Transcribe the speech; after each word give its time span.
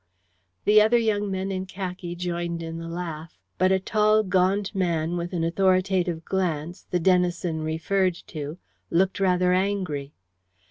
The 0.65 0.81
other 0.81 0.97
young 0.97 1.29
men 1.29 1.51
in 1.51 1.67
khaki 1.67 2.15
joined 2.15 2.63
in 2.63 2.79
the 2.79 2.87
laugh, 2.89 3.37
but 3.59 3.71
a 3.71 3.79
tall 3.79 4.23
gaunt 4.23 4.73
man 4.73 5.15
with 5.15 5.31
an 5.31 5.43
authoritative 5.43 6.25
glance, 6.25 6.87
the 6.89 6.99
Denison 6.99 7.61
referred 7.61 8.15
to, 8.29 8.57
looked 8.89 9.19
rather 9.19 9.53
angry. 9.53 10.11